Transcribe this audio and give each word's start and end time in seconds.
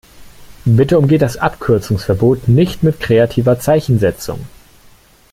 Bitte 0.65 0.97
umgeht 0.97 1.21
das 1.21 1.37
Abkürzungsverbot 1.37 2.47
nicht 2.47 2.81
mit 2.81 2.99
kreativer 2.99 3.59
Zeichensetzung! 3.59 4.39